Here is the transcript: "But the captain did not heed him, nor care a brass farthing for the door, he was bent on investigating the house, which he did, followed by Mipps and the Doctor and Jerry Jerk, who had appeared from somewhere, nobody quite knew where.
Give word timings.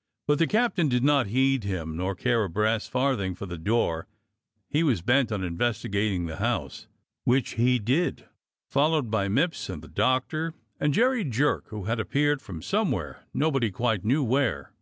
"But 0.28 0.38
the 0.38 0.46
captain 0.46 0.88
did 0.88 1.02
not 1.02 1.26
heed 1.26 1.64
him, 1.64 1.96
nor 1.96 2.14
care 2.14 2.44
a 2.44 2.48
brass 2.48 2.86
farthing 2.86 3.34
for 3.34 3.46
the 3.46 3.58
door, 3.58 4.06
he 4.68 4.84
was 4.84 5.02
bent 5.02 5.32
on 5.32 5.42
investigating 5.42 6.26
the 6.26 6.36
house, 6.36 6.86
which 7.24 7.54
he 7.54 7.80
did, 7.80 8.24
followed 8.68 9.10
by 9.10 9.26
Mipps 9.26 9.68
and 9.68 9.82
the 9.82 9.88
Doctor 9.88 10.54
and 10.78 10.94
Jerry 10.94 11.24
Jerk, 11.24 11.70
who 11.70 11.86
had 11.86 11.98
appeared 11.98 12.40
from 12.40 12.62
somewhere, 12.62 13.26
nobody 13.34 13.72
quite 13.72 14.04
knew 14.04 14.22
where. 14.22 14.72